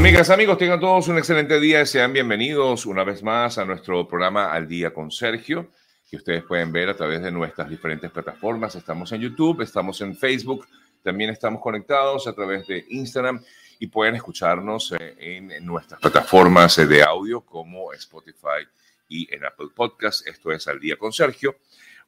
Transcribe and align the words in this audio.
Amigas, 0.00 0.30
amigos, 0.30 0.56
tengan 0.56 0.80
todos 0.80 1.08
un 1.08 1.18
excelente 1.18 1.60
día 1.60 1.84
sean 1.84 2.14
bienvenidos 2.14 2.86
una 2.86 3.04
vez 3.04 3.22
más 3.22 3.58
a 3.58 3.66
nuestro 3.66 4.08
programa 4.08 4.50
Al 4.50 4.66
Día 4.66 4.94
con 4.94 5.10
Sergio, 5.10 5.68
que 6.08 6.16
ustedes 6.16 6.42
pueden 6.42 6.72
ver 6.72 6.88
a 6.88 6.96
través 6.96 7.20
de 7.20 7.30
nuestras 7.30 7.68
diferentes 7.68 8.10
plataformas. 8.10 8.74
Estamos 8.74 9.12
en 9.12 9.20
YouTube, 9.20 9.60
estamos 9.60 10.00
en 10.00 10.16
Facebook, 10.16 10.66
también 11.02 11.28
estamos 11.28 11.60
conectados 11.60 12.26
a 12.26 12.32
través 12.32 12.66
de 12.66 12.86
Instagram 12.88 13.42
y 13.78 13.88
pueden 13.88 14.14
escucharnos 14.14 14.94
eh, 14.98 15.16
en 15.18 15.66
nuestras 15.66 16.00
plataformas 16.00 16.78
eh, 16.78 16.86
de 16.86 17.02
audio 17.02 17.42
como 17.42 17.92
Spotify 17.92 18.66
y 19.06 19.28
en 19.34 19.44
Apple 19.44 19.68
Podcast. 19.74 20.26
Esto 20.26 20.50
es 20.50 20.66
Al 20.66 20.80
Día 20.80 20.96
con 20.96 21.12
Sergio. 21.12 21.56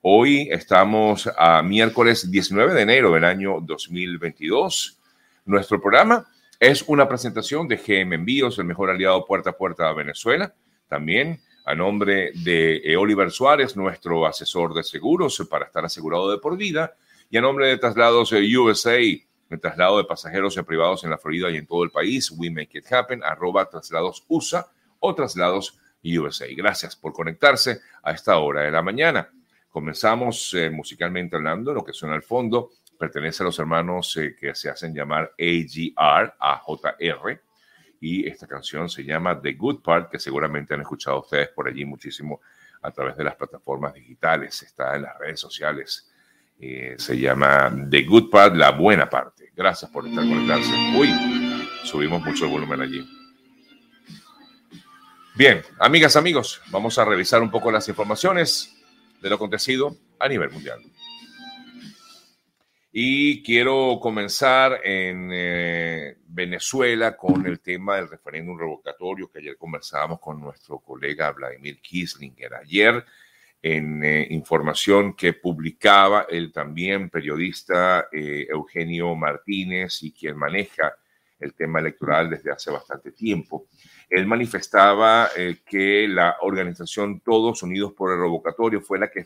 Hoy 0.01 0.49
estamos 0.51 1.29
a 1.37 1.63
miércoles 1.63 2.31
19 2.31 2.73
de 2.73 2.81
enero 2.81 3.13
del 3.13 3.27
año 3.27 3.59
2022. 3.61 4.99
Nuestro 5.45 5.79
programa 5.79 6.27
es 6.63 6.85
una 6.87 7.09
presentación 7.09 7.67
de 7.67 7.77
GM 7.77 8.15
Envíos, 8.15 8.57
el 8.57 8.67
mejor 8.67 8.89
aliado 8.89 9.25
puerta 9.25 9.51
a 9.51 9.57
puerta 9.57 9.89
a 9.89 9.95
Venezuela. 9.95 10.55
También 10.87 11.41
a 11.65 11.75
nombre 11.75 12.31
de 12.37 12.77
eh, 12.85 12.97
Oliver 12.97 13.33
Suárez, 13.33 13.77
nuestro 13.77 14.25
asesor 14.27 14.73
de 14.73 14.85
seguros 14.85 15.45
para 15.51 15.65
estar 15.65 15.85
asegurado 15.85 16.31
de 16.31 16.39
por 16.39 16.57
vida. 16.57 16.95
Y 17.31 17.37
a 17.37 17.41
nombre 17.41 17.67
de 17.67 17.79
Traslados 17.79 18.31
USA, 18.31 18.97
el 18.97 19.61
traslado 19.61 19.99
de 19.99 20.05
pasajeros 20.05 20.57
privados 20.65 21.03
en 21.03 21.11
la 21.11 21.19
Florida 21.19 21.51
y 21.51 21.57
en 21.57 21.67
todo 21.67 21.83
el 21.83 21.91
país, 21.91 22.31
We 22.31 22.49
Make 22.49 22.79
It 22.79 22.93
Happen, 22.93 23.25
arroba 23.25 23.69
traslados 23.69 24.25
USA 24.29 24.71
o 25.01 25.17
traslados 25.17 25.81
USA. 26.05 26.47
Gracias 26.57 26.95
por 26.95 27.13
conectarse 27.13 27.81
a 28.05 28.13
esta 28.13 28.39
hora 28.39 28.61
de 28.63 28.71
la 28.71 28.83
mañana. 28.83 29.29
Comenzamos 29.69 30.55
eh, 30.55 30.71
musicalmente 30.71 31.35
hablando, 31.35 31.75
lo 31.75 31.83
que 31.83 31.93
suena 31.93 32.15
al 32.15 32.23
fondo 32.23 32.71
pertenece 33.03 33.43
a 33.43 33.47
los 33.47 33.59
hermanos 33.59 34.17
eh, 34.17 34.37
que 34.39 34.55
se 34.55 34.71
hacen 34.71 34.95
llamar 34.95 35.33
AGR, 35.37 36.37
AJR, 36.39 37.43
y 38.01 38.29
esta 38.29 38.47
canción 38.47 38.89
se 38.89 39.03
llama 39.03 39.43
The 39.43 39.55
Good 39.55 39.83
Part, 39.83 40.09
que 40.09 40.21
seguramente 40.21 40.75
han 40.75 40.83
escuchado 40.83 41.19
ustedes 41.23 41.49
por 41.49 41.67
allí 41.67 41.85
muchísimo 41.85 42.41
a 42.81 42.93
través 42.93 43.17
de 43.17 43.25
las 43.25 43.35
plataformas 43.35 43.93
digitales, 43.95 44.63
está 44.63 44.95
en 44.95 45.03
las 45.03 45.19
redes 45.19 45.41
sociales. 45.41 46.13
Eh, 46.61 46.95
se 46.97 47.19
llama 47.19 47.75
The 47.91 48.05
Good 48.05 48.31
Part, 48.31 48.55
la 48.55 48.71
buena 48.71 49.11
parte. 49.11 49.51
Gracias 49.57 49.91
por 49.91 50.07
estar 50.07 50.23
conectarse. 50.23 50.71
Uy, 50.97 51.09
subimos 51.83 52.23
mucho 52.25 52.45
el 52.45 52.53
volumen 52.53 52.83
allí. 52.83 53.05
Bien, 55.35 55.61
amigas, 55.81 56.15
amigos, 56.15 56.63
vamos 56.71 56.97
a 57.01 57.05
revisar 57.05 57.43
un 57.43 57.51
poco 57.51 57.73
las 57.73 57.89
informaciones 57.89 58.77
de 59.21 59.29
lo 59.29 59.35
acontecido 59.35 59.97
a 60.21 60.29
nivel 60.29 60.51
mundial. 60.51 60.81
Y 62.95 63.43
quiero 63.43 63.99
comenzar 64.03 64.83
en 64.85 65.31
eh, 65.33 66.19
Venezuela 66.27 67.17
con 67.17 67.47
el 67.47 67.61
tema 67.61 67.97
del 67.97 68.11
referéndum 68.11 68.59
revocatorio 68.59 69.31
que 69.31 69.39
ayer 69.39 69.57
conversábamos 69.57 70.21
con 70.21 70.39
nuestro 70.39 70.79
colega 70.81 71.33
Vladimir 71.33 71.81
Kislinger. 71.81 72.53
Ayer, 72.53 73.03
en 73.63 74.05
eh, 74.05 74.27
información 74.29 75.15
que 75.15 75.33
publicaba 75.33 76.27
el 76.29 76.53
también 76.53 77.09
periodista 77.09 78.09
eh, 78.13 78.47
Eugenio 78.51 79.15
Martínez 79.15 80.03
y 80.03 80.13
quien 80.13 80.37
maneja 80.37 80.95
el 81.41 81.55
tema 81.55 81.81
electoral 81.81 82.29
desde 82.29 82.53
hace 82.53 82.71
bastante 82.71 83.13
tiempo, 83.13 83.69
él 84.11 84.27
manifestaba 84.27 85.31
que 85.65 86.07
la 86.09 86.37
organización 86.43 87.21
Todos 87.21 87.63
Unidos 87.63 87.95
por 87.95 88.13
el 88.13 88.21
Revocatorio 88.21 88.83
fue 88.83 88.99
la 88.99 89.11
que 89.11 89.25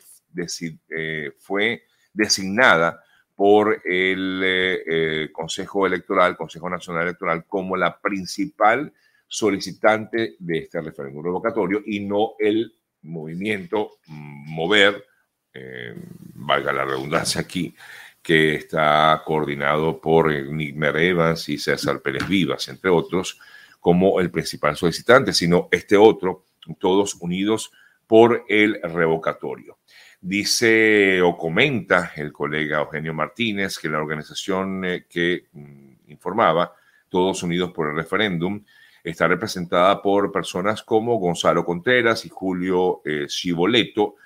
fue 1.40 1.82
designada 2.14 3.02
por 3.36 3.82
el 3.84 4.40
eh, 4.42 4.82
eh, 4.86 5.28
Consejo 5.30 5.86
Electoral, 5.86 6.36
Consejo 6.36 6.70
Nacional 6.70 7.02
Electoral, 7.02 7.44
como 7.46 7.76
la 7.76 8.00
principal 8.00 8.92
solicitante 9.28 10.36
de 10.38 10.58
este 10.58 10.80
referéndum 10.80 11.22
revocatorio 11.22 11.82
y 11.84 12.00
no 12.00 12.32
el 12.38 12.74
movimiento 13.02 13.98
mm, 14.06 14.54
Mover, 14.54 15.04
eh, 15.52 15.94
valga 16.34 16.72
la 16.72 16.86
redundancia 16.86 17.42
aquí, 17.42 17.74
que 18.22 18.54
está 18.54 19.22
coordinado 19.24 20.00
por 20.00 20.32
Nick 20.32 20.76
Evans 20.96 21.48
y 21.50 21.58
César 21.58 22.00
Pérez 22.00 22.26
Vivas, 22.26 22.68
entre 22.68 22.90
otros, 22.90 23.38
como 23.78 24.18
el 24.18 24.30
principal 24.30 24.76
solicitante, 24.76 25.32
sino 25.32 25.68
este 25.70 25.96
otro, 25.96 26.46
todos 26.78 27.16
unidos 27.20 27.70
por 28.06 28.44
el 28.48 28.80
revocatorio. 28.82 29.78
Dice 30.26 31.22
o 31.22 31.38
comenta 31.38 32.10
el 32.16 32.32
colega 32.32 32.80
Eugenio 32.80 33.14
Martínez 33.14 33.78
que 33.78 33.88
la 33.88 34.00
organización 34.00 34.84
eh, 34.84 35.06
que 35.08 35.46
mm, 35.52 36.10
informaba, 36.10 36.74
Todos 37.08 37.44
Unidos 37.44 37.70
por 37.70 37.90
el 37.90 37.94
Referéndum, 37.94 38.60
está 39.04 39.28
representada 39.28 40.02
por 40.02 40.32
personas 40.32 40.82
como 40.82 41.20
Gonzalo 41.20 41.64
Contreras 41.64 42.24
y 42.24 42.28
Julio 42.28 43.02
eh, 43.04 43.26
Ciboleto. 43.28 44.16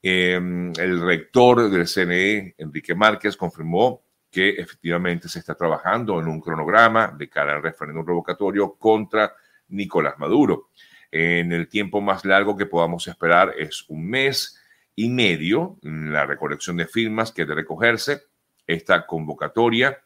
Em, 0.00 0.72
el 0.78 1.02
rector 1.02 1.68
del 1.68 1.86
CNE, 1.88 2.54
Enrique 2.56 2.94
Márquez, 2.94 3.36
confirmó 3.36 4.02
que 4.30 4.48
efectivamente 4.48 5.28
se 5.28 5.40
está 5.40 5.54
trabajando 5.54 6.18
en 6.20 6.26
un 6.26 6.40
cronograma 6.40 7.08
de 7.08 7.28
cara 7.28 7.54
al 7.54 7.62
referéndum 7.62 8.06
revocatorio 8.06 8.76
contra 8.76 9.34
Nicolás 9.68 10.18
Maduro. 10.18 10.70
En 11.10 11.52
el 11.52 11.68
tiempo 11.68 12.00
más 12.00 12.24
largo 12.24 12.56
que 12.56 12.64
podamos 12.64 13.06
esperar 13.08 13.52
es 13.58 13.84
un 13.88 14.08
mes 14.08 14.58
y 14.96 15.08
medio 15.08 15.78
la 15.82 16.26
recolección 16.26 16.76
de 16.76 16.86
firmas 16.86 17.32
que 17.32 17.44
de 17.44 17.54
recogerse. 17.54 18.22
Esta 18.66 19.06
convocatoria 19.06 20.02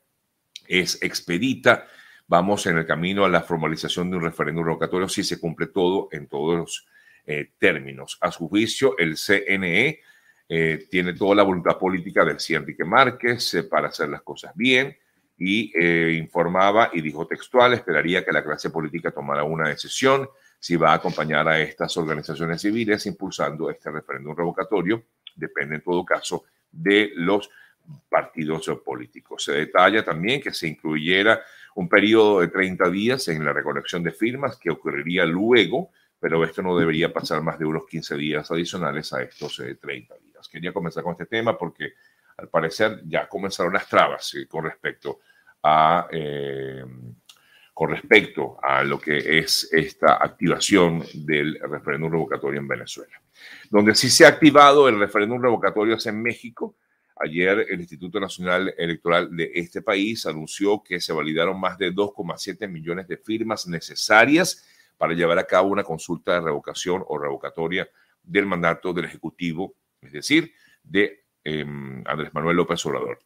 es 0.66 1.03
expedita. 1.03 1.87
Vamos 2.26 2.66
en 2.66 2.78
el 2.78 2.87
camino 2.87 3.25
a 3.25 3.28
la 3.28 3.43
formalización 3.43 4.10
de 4.10 4.16
un 4.16 4.25
referéndum 4.25 4.65
revocatorio 4.65 5.09
si 5.09 5.25
se 5.25 5.41
cumple 5.41 5.69
todo 5.69 6.09
en 6.12 6.26
todos 6.26 6.59
los 6.59 6.87
eh, 7.26 7.53
términos. 7.59 8.19
A 8.21 8.31
su 8.31 8.49
juicio, 8.49 8.97
el 8.99 9.16
CNE 9.16 10.00
eh, 10.49 10.87
tiene 10.91 11.12
toda 11.12 11.34
la 11.34 11.43
voluntad 11.43 11.78
política 11.78 12.25
del 12.25 12.41
sí 12.41 12.55
Enrique 12.55 12.84
Márquez 12.84 13.55
eh, 13.55 13.65
para 13.65 13.88
hacer 13.88 14.09
las 14.09 14.22
cosas 14.22 14.53
bien 14.55 14.97
y 15.41 15.70
informaba 16.19 16.91
y 16.93 17.00
dijo 17.00 17.25
textual, 17.28 17.72
esperaría 17.72 18.25
que 18.25 18.32
la 18.32 18.43
clase 18.43 18.70
política 18.70 19.12
tomara 19.12 19.44
una 19.44 19.69
decisión 19.69 20.28
si 20.59 20.77
va 20.77 20.93
a 20.93 20.95
acompañar 20.95 21.47
a 21.49 21.61
estas 21.61 21.97
organizaciones 21.97 22.61
civiles 22.61 23.07
impulsando 23.07 23.71
este 23.71 23.91
referéndum 23.91 24.37
revocatorio. 24.37 25.05
Depende 25.35 25.77
en 25.77 25.83
todo 25.83 26.05
caso 26.05 26.45
de 26.71 27.13
los 27.15 27.51
partidos 28.09 28.69
políticos. 28.85 29.45
Se 29.45 29.53
detalla 29.53 30.05
también 30.05 30.41
que 30.41 30.53
se 30.53 30.69
incluyera 30.69 31.41
un 31.75 31.89
periodo 31.89 32.41
de 32.41 32.49
30 32.49 32.91
días 32.91 33.29
en 33.29 33.45
la 33.45 33.53
recolección 33.53 34.03
de 34.03 34.11
firmas 34.11 34.57
que 34.57 34.71
ocurriría 34.71 35.25
luego, 35.25 35.91
pero 36.19 36.43
esto 36.44 36.62
no 36.62 36.77
debería 36.77 37.12
pasar 37.12 37.41
más 37.43 37.59
de 37.59 37.65
unos 37.65 37.87
15 37.87 38.17
días 38.17 38.50
adicionales 38.50 39.12
a 39.12 39.23
estos 39.23 39.62
30 39.81 40.15
eh, 40.15 40.19
días. 40.25 40.49
Quería 40.49 40.73
comenzar 40.73 41.05
con 41.05 41.12
este 41.12 41.27
tema 41.27 41.56
porque 41.56 41.93
al 42.37 42.49
parecer 42.49 43.03
ya 43.06 43.29
comenzaron 43.29 43.73
las 43.73 43.88
trabas 43.88 44.35
eh, 44.35 44.47
con 44.49 44.65
respecto 44.65 45.21
a 45.62 46.09
eh, 46.11 46.85
con 47.79 47.91
respecto 47.91 48.59
a 48.61 48.83
lo 48.83 48.99
que 48.99 49.39
es 49.39 49.69
esta 49.71 50.15
activación 50.15 51.05
del 51.15 51.61
referéndum 51.61 52.11
revocatorio 52.11 52.59
en 52.59 52.67
Venezuela. 52.67 53.23
Donde 53.71 53.95
sí 53.95 54.11
se 54.11 54.25
ha 54.25 54.31
activado 54.31 54.89
el 54.89 54.99
referéndum 54.99 55.41
revocatorio 55.41 55.95
es 55.95 56.05
en 56.07 56.21
México. 56.21 56.75
Ayer 57.21 57.67
el 57.71 57.79
Instituto 57.79 58.19
Nacional 58.19 58.75
Electoral 58.77 59.29
de 59.31 59.53
este 59.55 59.81
país 59.81 60.27
anunció 60.27 60.83
que 60.83 61.01
se 61.01 61.13
validaron 61.13 61.61
más 61.61 61.79
de 61.79 61.93
2,7 61.93 62.67
millones 62.67 63.07
de 63.07 63.17
firmas 63.17 63.69
necesarias 63.69 64.67
para 64.97 65.15
llevar 65.15 65.39
a 65.39 65.47
cabo 65.47 65.69
una 65.69 65.85
consulta 65.85 66.35
de 66.35 66.41
revocación 66.41 67.05
o 67.07 67.17
revocatoria 67.17 67.89
del 68.25 68.47
mandato 68.47 68.93
del 68.93 69.05
Ejecutivo, 69.05 69.77
es 70.01 70.11
decir, 70.11 70.53
de 70.83 71.27
em, 71.45 72.03
Andrés 72.09 72.35
Manuel 72.35 72.57
López 72.57 72.85
Obrador. 72.87 73.21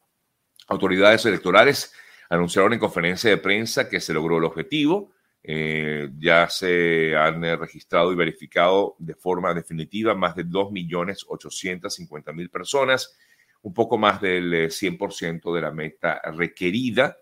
Autoridades 0.67 1.25
electorales 1.25 1.91
anunciaron 2.33 2.73
en 2.73 2.79
conferencia 2.79 3.29
de 3.29 3.37
prensa 3.37 3.87
que 3.87 3.99
se 3.99 4.13
logró 4.13 4.39
el 4.39 4.43
objetivo. 4.43 5.11
Eh, 5.43 6.09
ya 6.17 6.49
se 6.49 7.15
han 7.15 7.43
eh, 7.43 7.55
registrado 7.55 8.11
y 8.11 8.15
verificado 8.15 8.95
de 8.97 9.13
forma 9.13 9.53
definitiva 9.53 10.15
más 10.15 10.35
de 10.35 10.45
2.850.000 10.45 12.49
personas, 12.49 13.15
un 13.61 13.73
poco 13.73 13.99
más 13.99 14.19
del 14.19 14.71
100% 14.71 15.51
eh, 15.51 15.55
de 15.55 15.61
la 15.61 15.71
meta 15.71 16.21
requerida. 16.35 17.17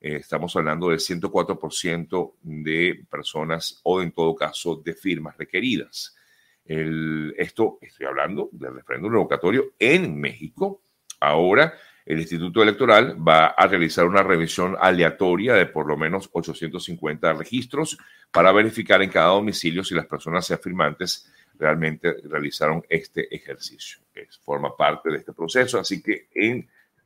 estamos 0.00 0.56
hablando 0.56 0.88
del 0.88 0.98
104% 0.98 2.34
de 2.42 3.04
personas 3.08 3.80
o 3.84 4.02
en 4.02 4.10
todo 4.12 4.34
caso 4.34 4.76
de 4.76 4.94
firmas 4.94 5.36
requeridas. 5.36 6.16
esto, 6.64 7.78
estoy 7.80 8.06
hablando 8.06 8.48
del 8.52 8.74
referéndum 8.74 9.12
revocatorio 9.12 9.74
en 9.78 10.18
México. 10.18 10.82
Ahora, 11.20 11.74
el 12.08 12.20
Instituto 12.20 12.62
Electoral 12.62 13.16
va 13.16 13.48
a 13.48 13.66
realizar 13.66 14.06
una 14.06 14.22
revisión 14.22 14.74
aleatoria 14.80 15.52
de 15.52 15.66
por 15.66 15.86
lo 15.86 15.94
menos 15.94 16.30
850 16.32 17.34
registros 17.34 17.98
para 18.32 18.50
verificar 18.50 19.02
en 19.02 19.10
cada 19.10 19.28
domicilio 19.28 19.84
si 19.84 19.94
las 19.94 20.06
personas 20.06 20.50
afirmantes 20.50 21.30
realmente 21.58 22.16
realizaron 22.24 22.82
este 22.88 23.34
ejercicio. 23.34 23.98
Forma 24.42 24.74
parte 24.74 25.10
de 25.10 25.18
este 25.18 25.34
proceso, 25.34 25.78
así 25.78 26.02
que 26.02 26.28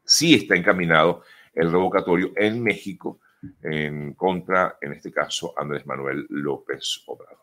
sí 0.04 0.34
está 0.34 0.54
encaminado 0.54 1.24
el 1.52 1.72
revocatorio 1.72 2.30
en 2.36 2.62
México 2.62 3.18
en 3.60 4.14
contra, 4.14 4.78
en 4.80 4.92
este 4.92 5.10
caso, 5.10 5.52
Andrés 5.56 5.84
Manuel 5.84 6.26
López 6.28 7.02
Obrador. 7.06 7.38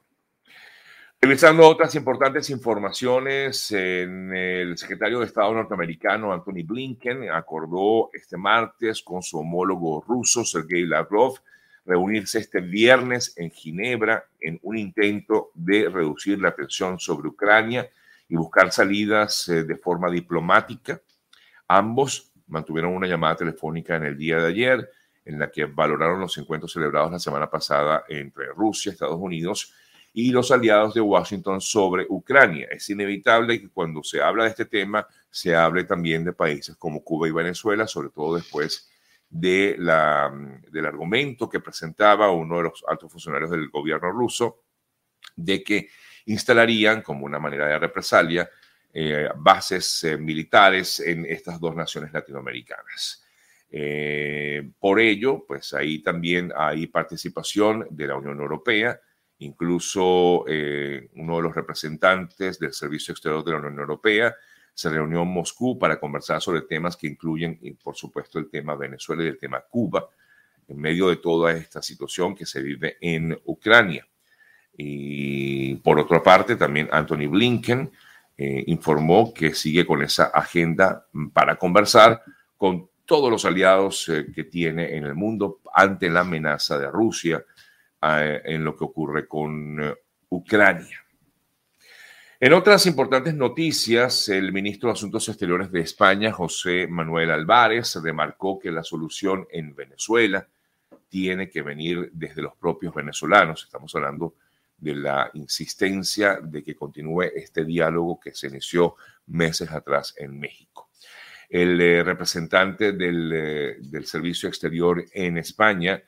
Revisando 1.22 1.68
otras 1.68 1.96
importantes 1.96 2.50
informaciones, 2.50 3.72
en 3.74 4.34
el 4.34 4.78
secretario 4.78 5.20
de 5.20 5.26
Estado 5.26 5.54
norteamericano 5.54 6.32
Anthony 6.32 6.64
Blinken 6.66 7.30
acordó 7.30 8.10
este 8.14 8.38
martes 8.38 9.02
con 9.02 9.22
su 9.22 9.38
homólogo 9.38 10.02
ruso 10.08 10.46
Sergei 10.46 10.86
Lavrov 10.86 11.38
reunirse 11.86 12.40
este 12.40 12.62
viernes 12.62 13.34
en 13.36 13.52
Ginebra 13.52 14.30
en 14.40 14.60
un 14.64 14.78
intento 14.78 15.52
de 15.56 15.90
reducir 15.90 16.40
la 16.40 16.56
tensión 16.56 16.98
sobre 17.00 17.28
Ucrania 17.28 17.90
y 18.30 18.38
buscar 18.38 18.72
salidas 18.72 19.50
eh, 19.50 19.64
de 19.64 19.76
forma 19.76 20.10
diplomática. 20.10 21.02
Ambos 21.68 22.32
mantuvieron 22.48 22.94
una 22.94 23.08
llamada 23.08 23.36
telefónica 23.36 23.98
en 23.98 24.06
el 24.06 24.18
día 24.18 24.38
de 24.38 24.48
ayer 24.48 24.90
en 25.26 25.38
la 25.38 25.52
que 25.52 25.66
valoraron 25.66 26.22
los 26.22 26.38
encuentros 26.38 26.72
celebrados 26.72 27.12
la 27.12 27.20
semana 27.20 27.50
pasada 27.50 28.06
entre 28.08 28.46
Rusia, 28.54 28.94
Estados 28.94 29.20
Unidos 29.20 29.74
y 29.74 29.80
los 30.14 30.52
aliados 30.52 30.94
de 30.94 31.02
Washington 31.02 31.62
sobre 31.62 32.06
Ucrania. 32.10 32.68
Es 32.72 32.90
inevitable 32.90 33.60
que 33.60 33.70
cuando 33.70 34.04
se 34.04 34.22
habla 34.22 34.44
de 34.44 34.50
este 34.50 34.66
tema 34.66 35.08
se 35.30 35.56
hable 35.56 35.84
también 35.84 36.24
de 36.24 36.34
países 36.34 36.76
como 36.76 37.04
Cuba 37.04 37.28
y 37.28 37.32
Venezuela, 37.32 37.88
sobre 37.88 38.10
todo 38.10 38.36
después 38.36 38.90
de 39.30 39.76
la, 39.78 40.32
del 40.72 40.86
argumento 40.86 41.48
que 41.48 41.60
presentaba 41.60 42.32
uno 42.32 42.58
de 42.58 42.64
los 42.64 42.84
altos 42.88 43.12
funcionarios 43.12 43.52
del 43.52 43.70
gobierno 43.70 44.12
ruso 44.12 44.64
de 45.36 45.64
que 45.64 45.90
instalarían 46.26 47.02
como 47.02 47.26
una 47.26 47.40
manera 47.40 47.68
de 47.68 47.80
represalia 47.80 48.50
eh, 48.92 49.30
bases 49.38 50.04
eh, 50.04 50.18
militares 50.18 51.00
en 51.00 51.26
estas 51.26 51.60
dos 51.60 51.76
naciones 51.76 52.12
latinoamericanas. 52.12 53.24
Eh, 53.72 54.72
por 54.80 55.00
ello, 55.00 55.46
pues 55.48 55.74
ahí 55.74 56.02
también 56.02 56.52
hay 56.56 56.88
participación 56.88 57.88
de 57.92 58.08
la 58.08 58.16
Unión 58.16 58.40
Europea, 58.40 59.00
incluso 59.40 60.44
uno 60.44 61.38
de 61.38 61.42
los 61.42 61.56
representantes 61.56 62.60
del 62.60 62.74
Servicio 62.74 63.14
Exterior 63.14 63.44
de 63.44 63.52
la 63.52 63.58
Unión 63.58 63.80
Europea 63.80 64.36
se 64.74 64.90
reunió 64.90 65.24
en 65.24 65.28
Moscú 65.28 65.78
para 65.78 66.00
conversar 66.00 66.42
sobre 66.42 66.62
temas 66.62 66.96
que 66.96 67.08
incluyen, 67.08 67.60
por 67.84 67.96
supuesto, 67.96 68.40
el 68.40 68.50
tema 68.50 68.76
Venezuela 68.76 69.24
y 69.24 69.28
el 69.28 69.38
tema 69.38 69.62
Cuba, 69.70 70.08
en 70.70 70.80
medio 70.80 71.10
de 71.10 71.18
toda 71.18 71.52
esta 71.52 71.82
situación 71.82 72.34
que 72.34 72.46
se 72.46 72.62
vive 72.62 72.98
en 73.02 73.38
Ucrania. 73.46 74.08
Y 74.78 75.76
por 75.76 76.00
otra 76.00 76.24
parte, 76.24 76.56
también 76.56 76.88
Anthony 76.92 77.28
Blinken 77.28 77.92
eh, 78.38 78.64
informó 78.68 79.34
que 79.34 79.54
sigue 79.54 79.86
con 79.86 80.02
esa 80.02 80.28
agenda 80.28 81.06
para 81.34 81.58
conversar 81.58 82.24
con 82.56 82.90
todos 83.04 83.30
los 83.30 83.44
aliados 83.44 84.08
eh, 84.08 84.28
que 84.34 84.46
tiene 84.46 84.96
en 84.96 85.04
el 85.04 85.16
mundo 85.16 85.60
ante 85.74 86.10
la 86.10 86.22
amenaza 86.22 86.78
de 86.78 86.90
Rusia 86.90 87.38
eh, 87.38 87.44
en 88.02 88.64
lo 88.64 88.76
que 88.76 88.84
ocurre 88.86 89.28
con 89.28 89.78
Ucrania. 90.30 91.00
En 92.42 92.54
otras 92.54 92.86
importantes 92.86 93.34
noticias, 93.34 94.30
el 94.30 94.54
ministro 94.54 94.88
de 94.88 94.94
Asuntos 94.94 95.28
Exteriores 95.28 95.70
de 95.74 95.82
España, 95.82 96.32
José 96.32 96.88
Manuel 96.88 97.32
Álvarez, 97.32 97.98
remarcó 98.02 98.58
que 98.58 98.72
la 98.72 98.82
solución 98.82 99.46
en 99.52 99.76
Venezuela 99.76 100.48
tiene 101.10 101.50
que 101.50 101.62
venir 101.62 102.10
desde 102.14 102.42
los 102.42 102.56
propios 102.56 102.94
venezolanos. 102.94 103.66
Estamos 103.66 103.94
hablando 103.94 104.36
de 104.78 104.96
la 104.96 105.30
insistencia 105.34 106.40
de 106.42 106.64
que 106.64 106.76
continúe 106.76 107.24
este 107.24 107.66
diálogo 107.66 108.22
que 108.22 108.34
se 108.34 108.48
inició 108.48 108.96
meses 109.28 109.70
atrás 109.72 110.14
en 110.18 110.40
México. 110.40 110.92
El 111.50 111.82
eh, 111.82 112.04
representante 112.04 112.94
del, 112.94 113.34
eh, 113.34 113.78
del 113.82 114.06
Servicio 114.06 114.48
Exterior 114.48 115.04
en 115.12 115.40
España 115.40 116.02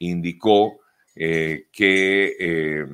indicó 0.00 0.80
eh, 1.20 1.66
que 1.72 2.36
eh, 2.38 2.86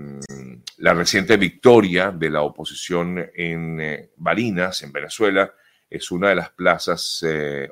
la 0.78 0.94
reciente 0.94 1.36
victoria 1.36 2.10
de 2.10 2.30
la 2.30 2.40
oposición 2.40 3.22
en 3.34 3.78
eh, 3.82 4.10
Barinas, 4.16 4.82
en 4.82 4.92
Venezuela, 4.92 5.52
es 5.90 6.10
una 6.10 6.30
de 6.30 6.36
las 6.36 6.48
plazas, 6.48 7.22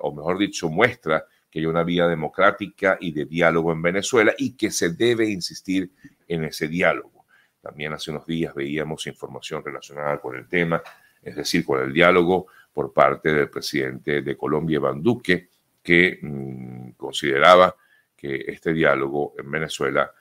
o 0.00 0.14
mejor 0.14 0.38
dicho, 0.38 0.68
muestra 0.68 1.24
que 1.50 1.60
hay 1.60 1.64
una 1.64 1.82
vía 1.82 2.06
democrática 2.06 2.98
y 3.00 3.12
de 3.12 3.24
diálogo 3.24 3.72
en 3.72 3.80
Venezuela 3.80 4.34
y 4.36 4.54
que 4.54 4.70
se 4.70 4.90
debe 4.90 5.28
insistir 5.28 5.90
en 6.28 6.44
ese 6.44 6.68
diálogo. 6.68 7.24
También 7.62 7.94
hace 7.94 8.10
unos 8.10 8.26
días 8.26 8.54
veíamos 8.54 9.06
información 9.06 9.64
relacionada 9.64 10.20
con 10.20 10.36
el 10.36 10.46
tema, 10.46 10.82
es 11.22 11.34
decir, 11.34 11.64
con 11.64 11.80
el 11.80 11.94
diálogo 11.94 12.48
por 12.74 12.92
parte 12.92 13.32
del 13.32 13.48
presidente 13.48 14.20
de 14.20 14.36
Colombia, 14.36 14.76
Iván 14.76 15.02
Duque, 15.02 15.48
que 15.82 16.18
mm, 16.20 16.90
consideraba 16.90 17.74
que 18.14 18.44
este 18.46 18.74
diálogo 18.74 19.34
en 19.38 19.50
Venezuela 19.50 20.12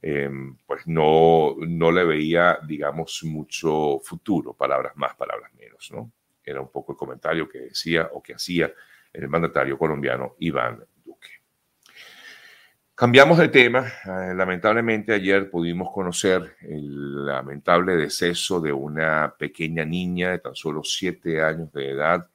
Em, 0.00 0.56
pues 0.64 0.86
no, 0.86 1.56
no 1.58 1.90
le 1.90 2.04
veía, 2.04 2.60
digamos, 2.64 3.20
mucho 3.24 3.98
futuro, 4.04 4.54
palabras 4.54 4.92
más, 4.96 5.16
palabras 5.16 5.52
menos, 5.54 5.90
¿no? 5.92 6.12
Era 6.44 6.60
un 6.60 6.70
poco 6.70 6.92
el 6.92 6.98
comentario 6.98 7.48
que 7.48 7.58
decía 7.58 8.08
o 8.12 8.22
que 8.22 8.34
hacía 8.34 8.72
el 9.12 9.28
mandatario 9.28 9.76
colombiano 9.76 10.36
Iván 10.38 10.84
Duque. 11.04 11.28
Cambiamos 12.94 13.38
de 13.38 13.48
tema. 13.48 13.86
Eh, 14.04 14.34
lamentablemente 14.34 15.12
ayer 15.12 15.50
pudimos 15.50 15.92
conocer 15.92 16.56
el 16.60 17.26
lamentable 17.26 17.96
deceso 17.96 18.60
de 18.60 18.72
una 18.72 19.34
pequeña 19.36 19.84
niña 19.84 20.30
de 20.30 20.38
tan 20.38 20.54
solo 20.54 20.84
siete 20.84 21.42
años 21.42 21.72
de 21.72 21.90
edad, 21.90 22.28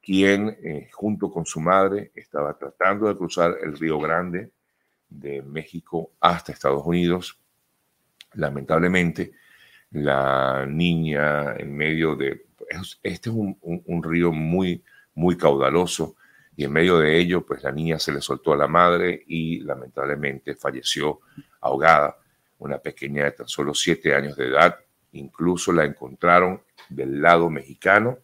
quien 0.00 0.56
eh, 0.62 0.88
junto 0.92 1.30
con 1.30 1.44
su 1.44 1.60
madre 1.60 2.10
estaba 2.14 2.56
tratando 2.56 3.06
de 3.06 3.16
cruzar 3.16 3.56
el 3.62 3.78
Río 3.78 3.98
Grande 4.00 4.50
de 5.18 5.42
México 5.42 6.12
hasta 6.20 6.52
Estados 6.52 6.82
Unidos. 6.84 7.38
Lamentablemente, 8.34 9.32
la 9.90 10.66
niña 10.66 11.54
en 11.56 11.76
medio 11.76 12.16
de... 12.16 12.46
Este 13.02 13.28
es 13.28 13.36
un, 13.36 14.02
río 14.02 14.32
muy, 14.32 14.82
muy 15.14 15.36
caudaloso 15.36 16.16
y 16.56 16.64
en 16.64 16.72
medio 16.72 16.98
de 16.98 17.18
ello, 17.18 17.44
pues 17.44 17.62
la 17.62 17.72
niña 17.72 17.98
se 17.98 18.12
le 18.12 18.20
soltó 18.20 18.54
a 18.54 18.56
la 18.56 18.66
madre 18.66 19.22
y 19.26 19.60
lamentablemente 19.60 20.54
falleció 20.54 21.20
ahogada. 21.60 22.16
Una 22.58 22.78
pequeña 22.78 23.24
de 23.24 23.32
tan 23.32 23.48
solo 23.48 23.74
siete 23.74 24.14
años 24.14 24.36
de 24.36 24.46
edad. 24.46 24.78
Incluso 25.12 25.72
la 25.72 25.84
encontraron 25.84 26.62
del 26.88 27.20
lado 27.20 27.50
mexicano. 27.50 28.18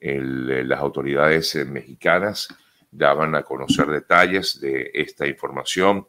las 0.00 0.80
autoridades 0.80 1.54
mexicanas 1.66 2.48
daban 2.90 3.34
a 3.34 3.42
conocer 3.42 3.86
detalles 3.86 4.60
de 4.60 4.90
esta 4.92 5.26
información 5.26 6.06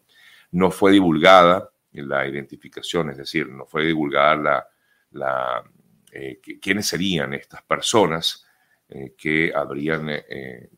no 0.51 0.71
fue 0.71 0.91
divulgada 0.91 1.71
la 1.91 2.27
identificación, 2.27 3.09
es 3.09 3.17
decir, 3.17 3.49
no 3.49 3.65
fue 3.65 3.85
divulgada 3.85 4.35
la, 4.35 4.67
la 5.11 5.63
eh, 6.11 6.39
quiénes 6.61 6.87
serían 6.87 7.33
estas 7.33 7.61
personas 7.63 8.45
eh, 8.89 9.13
que 9.17 9.51
habrían 9.53 10.09
eh, 10.09 10.69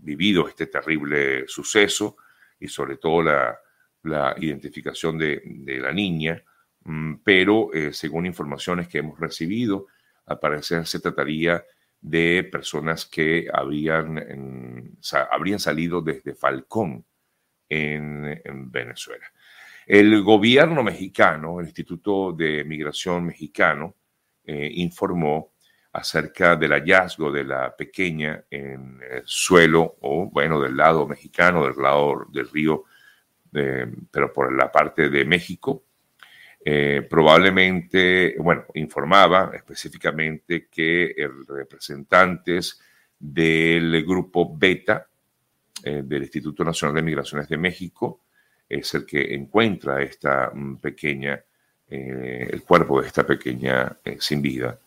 vivido 0.00 0.48
este 0.48 0.66
terrible 0.66 1.46
suceso 1.46 2.16
y 2.58 2.68
sobre 2.68 2.96
todo 2.96 3.22
la, 3.22 3.58
identificación 4.38 5.18
de, 5.18 5.40
la 5.80 5.90
niña, 5.92 6.40
mm, 6.84 7.14
pero 7.24 7.70
según 7.90 8.26
informaciones 8.26 8.86
que 8.88 8.98
hemos 8.98 9.18
recibido, 9.18 9.86
al 10.26 10.38
parecer 10.38 10.86
se 10.86 11.00
trataría 11.00 11.64
de 12.00 12.48
personas 12.52 13.06
que 13.06 13.48
habrían, 13.52 14.96
habrían 15.30 15.58
salido 15.58 16.02
desde 16.02 16.36
Falcón, 16.36 17.04
en, 17.68 18.70
Venezuela. 18.70 19.26
El 19.86 20.22
gobierno 20.22 20.82
mexicano, 20.82 21.60
el 21.60 21.66
Instituto 21.66 22.32
de 22.32 22.64
Migración 22.64 23.26
Mexicano, 23.26 23.94
eh, 24.44 24.70
informó 24.74 25.52
acerca 25.92 26.56
del 26.56 26.72
hallazgo 26.72 27.32
de 27.32 27.44
la 27.44 27.74
pequeña 27.74 28.44
en 28.50 29.00
el 29.10 29.22
suelo, 29.24 29.96
o 30.00 30.26
bueno, 30.30 30.60
del 30.60 30.76
lado 30.76 31.06
mexicano, 31.06 31.64
del 31.64 31.76
lado 31.76 32.26
del 32.30 32.48
río, 32.50 32.84
pero 34.10 34.32
por 34.32 34.54
la 34.54 34.70
parte 34.70 35.08
de 35.08 35.24
México. 35.24 35.84
Eh, 36.62 37.06
probablemente, 37.08 38.34
bueno, 38.38 38.66
informaba 38.74 39.52
específicamente 39.54 40.68
que 40.68 41.14
representantes 41.46 42.80
del 43.18 44.04
grupo 44.04 44.54
Beta 44.56 45.08
eh, 45.86 46.02
del 46.04 46.22
Instituto 46.22 46.64
Nacional 46.64 46.96
de 46.96 47.02
Migraciones 47.02 47.48
de 47.48 47.56
México 47.56 48.22
es 48.68 48.92
el 48.94 49.06
que 49.06 49.36
encuentra 49.36 50.02
esta 50.02 50.50
mm, 50.52 50.78
pequeña, 50.78 51.40
eh, 51.88 52.48
el 52.50 52.64
cuerpo 52.64 53.00
de 53.00 53.06
esta 53.06 53.24
pequeña 53.24 53.96
eh, 54.04 54.16
sin 54.18 54.42
vida 54.42 54.80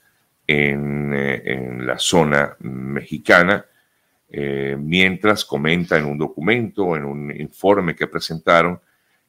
en, 0.46 1.14
en, 1.14 1.88
la 1.88 1.98
zona 1.98 2.54
mexicana, 2.60 3.66
mientras 4.30 5.46
comenta 5.46 5.98
en 5.98 6.06
un 6.06 6.18
documento, 6.18 6.98
en 6.98 7.06
un 7.06 7.32
informe 7.32 7.96
que 7.96 8.08
presentaron, 8.08 8.82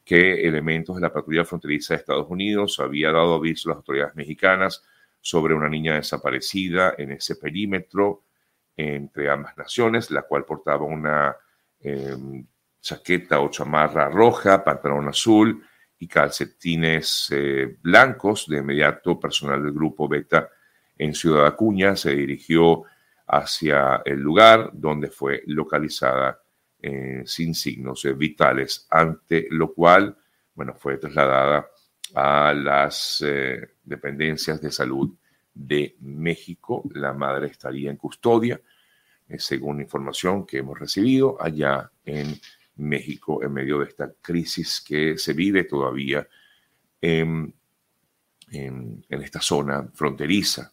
que 0.04 0.40
elementos 0.48 0.96
de 0.96 1.02
la 1.02 1.12
patrulla 1.12 1.44
fronteriza 1.44 1.94
de 1.94 2.00
Estados 2.00 2.26
Unidos 2.28 2.80
había 2.80 3.12
dado 3.12 3.34
aviso 3.34 3.68
a 3.68 3.72
las 3.72 3.76
autoridades 3.76 4.16
mexicanas 4.16 4.82
sobre 5.20 5.54
una 5.54 5.68
niña 5.68 5.94
desaparecida 5.94 6.94
en 6.98 7.12
ese 7.12 7.36
perímetro 7.36 8.22
entre 8.76 9.30
ambas 9.30 9.56
naciones, 9.56 10.10
la 10.10 10.22
cual 10.22 10.44
portaba 10.44 10.84
una 10.84 11.36
Em, 11.82 12.46
chaqueta 12.80 13.40
o 13.40 13.50
chamarra 13.50 14.08
roja, 14.08 14.62
pantalón 14.64 15.08
azul 15.08 15.62
y 15.98 16.08
calcetines 16.08 17.28
eh, 17.30 17.76
blancos. 17.82 18.46
De 18.48 18.58
inmediato, 18.58 19.18
personal 19.18 19.62
del 19.62 19.72
grupo 19.72 20.08
Beta 20.08 20.50
en 20.96 21.14
Ciudad 21.14 21.46
Acuña 21.46 21.96
se 21.96 22.14
dirigió 22.14 22.84
hacia 23.26 24.02
el 24.04 24.20
lugar 24.20 24.70
donde 24.72 25.08
fue 25.08 25.42
localizada 25.46 26.42
eh, 26.82 27.22
sin 27.26 27.54
signos 27.54 28.06
vitales, 28.16 28.86
ante 28.90 29.46
lo 29.50 29.72
cual, 29.72 30.16
bueno, 30.54 30.74
fue 30.74 30.98
trasladada 30.98 31.68
a 32.14 32.52
las 32.54 33.22
eh, 33.26 33.76
dependencias 33.82 34.60
de 34.60 34.72
salud 34.72 35.14
de 35.54 35.96
México. 36.00 36.82
La 36.94 37.12
madre 37.12 37.46
estaría 37.48 37.90
en 37.90 37.96
custodia, 37.96 38.60
según 39.38 39.80
información 39.80 40.46
que 40.46 40.58
hemos 40.58 40.78
recibido 40.78 41.36
allá 41.40 41.90
en 42.04 42.38
México, 42.76 43.42
en 43.42 43.52
medio 43.52 43.78
de 43.78 43.86
esta 43.86 44.12
crisis 44.20 44.80
que 44.80 45.18
se 45.18 45.32
vive 45.32 45.64
todavía 45.64 46.26
en, 47.00 47.54
en 48.50 49.04
esta 49.08 49.40
zona 49.40 49.88
fronteriza. 49.94 50.72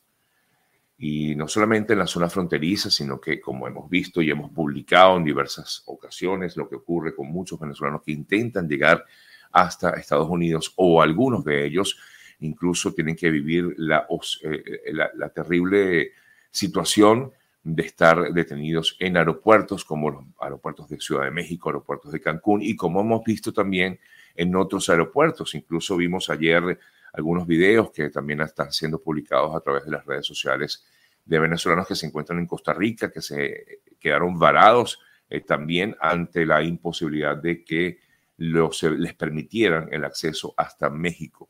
Y 1.00 1.36
no 1.36 1.48
solamente 1.48 1.94
en 1.94 2.00
la 2.00 2.08
zona 2.08 2.28
fronteriza, 2.28 2.90
sino 2.90 3.22
que 3.22 3.40
como 3.40 3.68
hemos 3.68 3.88
visto 3.90 4.22
y 4.22 4.32
hemos 4.32 4.52
publicado 4.52 5.18
en 5.18 5.26
diversas 5.26 5.84
ocasiones, 5.86 6.58
lo 6.58 6.68
que 6.68 6.76
ocurre 6.76 7.16
con 7.16 7.28
muchos 7.28 7.60
venezolanos 7.60 8.02
que 8.04 8.14
intentan 8.14 8.68
llegar 8.68 9.06
hasta 9.52 9.92
Estados 9.92 10.28
Unidos 10.30 10.74
o 10.76 11.02
algunos 11.02 11.44
de 11.44 11.66
ellos 11.66 11.98
incluso 12.40 12.94
tienen 12.94 13.16
que 13.16 13.32
vivir 13.32 13.74
la, 13.78 14.08
eh, 14.44 14.82
eh, 14.86 14.94
la, 14.94 15.30
terrible 15.30 16.12
situación 16.52 17.32
de 17.76 17.84
estar 17.84 18.34
detenidos 18.34 18.96
en 19.00 19.18
aeropuertos 19.18 19.84
como 19.84 20.10
los 20.10 20.24
aeropuertos 20.40 20.88
de 20.88 21.00
Ciudad 21.02 21.26
de 21.26 21.32
México, 21.32 21.68
aeropuertos 21.68 22.14
de 22.14 22.22
Cancún 22.22 22.62
y 22.62 22.78
como 22.78 23.02
hemos 23.02 23.24
visto 23.26 23.52
también 23.52 24.00
en 24.36 24.56
otros 24.56 24.90
aeropuertos. 24.90 25.54
Incluso 25.54 25.98
vimos 25.98 26.30
ayer 26.30 26.80
algunos 27.12 27.46
videos 27.46 27.92
que 27.92 28.10
también 28.10 28.40
están 28.40 28.72
siendo 28.72 29.02
publicados 29.02 29.54
a 29.54 29.60
través 29.60 29.84
de 29.84 29.92
las 29.92 30.06
redes 30.06 30.26
sociales 30.26 30.86
de 31.26 31.40
venezolanos 31.40 31.88
que 31.88 31.96
se 31.96 32.06
encuentran 32.06 32.40
en 32.40 32.48
Costa 32.48 32.74
Rica, 32.74 33.12
que 33.12 33.22
se 33.22 33.82
quedaron 34.00 34.40
varados 34.40 35.02
eh, 35.30 35.42
también 35.42 35.96
ante 36.00 36.46
la 36.46 36.64
imposibilidad 36.64 37.36
de 37.36 37.66
que 37.66 38.00
los, 38.38 38.82
les 38.84 39.14
permitieran 39.14 39.90
el 39.92 40.06
acceso 40.06 40.54
hasta 40.56 40.90
México. 40.90 41.50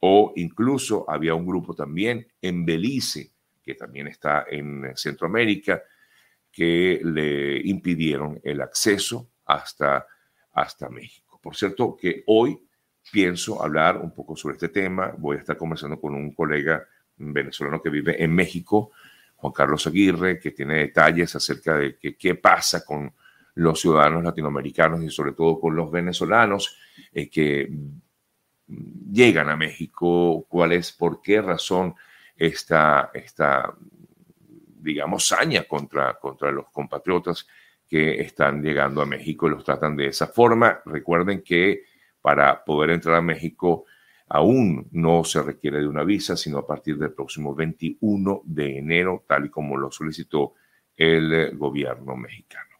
O 0.00 0.32
incluso 0.36 1.04
había 1.10 1.34
un 1.34 1.46
grupo 1.46 1.74
también 1.74 2.26
en 2.40 2.64
Belice, 2.64 3.32
que 3.68 3.74
también 3.74 4.06
está 4.06 4.46
en 4.50 4.92
Centroamérica, 4.96 5.82
que 6.50 7.02
le 7.04 7.60
impidieron 7.68 8.40
el 8.42 8.62
acceso 8.62 9.28
hasta, 9.44 10.06
hasta 10.54 10.88
México. 10.88 11.38
Por 11.42 11.54
cierto, 11.54 11.94
que 11.94 12.22
hoy 12.28 12.58
pienso 13.12 13.62
hablar 13.62 13.98
un 13.98 14.14
poco 14.14 14.34
sobre 14.36 14.54
este 14.54 14.70
tema. 14.70 15.12
Voy 15.18 15.36
a 15.36 15.40
estar 15.40 15.58
conversando 15.58 16.00
con 16.00 16.14
un 16.14 16.32
colega 16.32 16.82
venezolano 17.18 17.82
que 17.82 17.90
vive 17.90 18.24
en 18.24 18.34
México, 18.34 18.92
Juan 19.36 19.52
Carlos 19.52 19.86
Aguirre, 19.86 20.40
que 20.40 20.52
tiene 20.52 20.78
detalles 20.78 21.36
acerca 21.36 21.76
de 21.76 21.98
qué 21.98 22.34
pasa 22.36 22.86
con 22.86 23.12
los 23.56 23.82
ciudadanos 23.82 24.24
latinoamericanos 24.24 25.02
y 25.02 25.10
sobre 25.10 25.32
todo 25.32 25.60
con 25.60 25.76
los 25.76 25.90
venezolanos 25.90 26.74
eh, 27.12 27.28
que 27.28 27.70
llegan 29.12 29.50
a 29.50 29.56
México, 29.56 30.46
cuál 30.48 30.72
es, 30.72 30.90
por 30.90 31.20
qué 31.20 31.42
razón 31.42 31.96
esta, 32.38 33.10
esta 33.12 33.74
digamos, 34.80 35.26
saña 35.26 35.64
contra, 35.64 36.14
contra 36.14 36.50
los 36.50 36.70
compatriotas 36.70 37.46
que 37.86 38.20
están 38.20 38.62
llegando 38.62 39.02
a 39.02 39.06
México 39.06 39.46
y 39.46 39.50
los 39.50 39.64
tratan 39.64 39.96
de 39.96 40.06
esa 40.08 40.28
forma. 40.28 40.80
Recuerden 40.86 41.42
que 41.42 41.84
para 42.20 42.64
poder 42.64 42.90
entrar 42.90 43.16
a 43.16 43.22
México 43.22 43.86
aún 44.28 44.88
no 44.92 45.24
se 45.24 45.42
requiere 45.42 45.78
de 45.78 45.88
una 45.88 46.04
visa, 46.04 46.36
sino 46.36 46.58
a 46.58 46.66
partir 46.66 46.98
del 46.98 47.12
próximo 47.12 47.54
21 47.54 48.42
de 48.44 48.78
enero, 48.78 49.24
tal 49.26 49.46
y 49.46 49.50
como 49.50 49.76
lo 49.76 49.90
solicitó 49.90 50.54
el 50.96 51.32
eh, 51.32 51.50
gobierno 51.54 52.14
mexicano. 52.16 52.76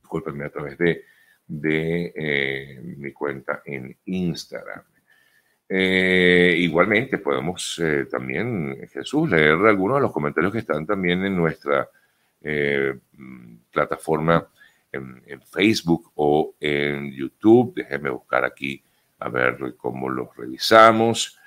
discúlpenme, 0.00 0.44
a 0.44 0.50
través 0.50 0.78
de, 0.78 1.04
de 1.48 2.12
eh, 2.14 2.80
mi 2.96 3.12
cuenta 3.12 3.62
en 3.64 3.96
Instagram. 4.04 4.82
Igualmente 5.68 7.16
podemos 7.16 7.80
también, 8.10 8.86
Jesús, 8.92 9.30
leer 9.30 9.54
algunos 9.54 9.96
de 9.96 10.02
los 10.02 10.12
comentarios 10.12 10.52
que 10.52 10.58
están 10.58 10.84
también 10.84 11.24
en 11.24 11.34
nuestra 11.34 11.88
plataforma 13.70 14.48
en, 14.90 15.22
Facebook 15.42 16.12
o 16.14 16.54
en 16.60 17.12
YouTube. 17.12 17.74
Déjenme 17.76 18.10
buscar 18.10 18.44
aquí 18.44 18.82
a 19.18 19.28
ver 19.28 19.74
cómo 19.76 20.08
los 20.08 20.36
revisamos 20.36 21.38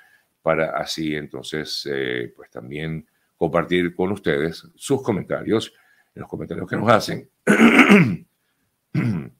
para 0.42 0.78
así 0.78 1.14
entonces 1.14 1.88
pues 2.36 2.50
también 2.50 3.06
compartir 3.36 3.94
con 3.94 4.12
ustedes 4.12 4.66
sus 4.74 5.02
comentarios, 5.02 5.72
en 6.14 6.20
los 6.22 6.28
comentarios 6.30 6.68
que 6.68 6.76
nos 6.76 6.90
hacen. 6.90 7.28